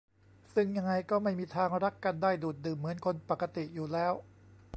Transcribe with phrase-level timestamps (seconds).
[0.53, 4.13] ซึ่งยังไงก็ไม่มีทางรักกันได้ดูดดื่มเหมือนคนปกติอยู่แล้ว